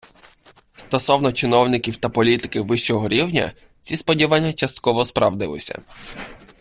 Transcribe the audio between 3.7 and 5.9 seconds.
ці сподівання частково справдилися.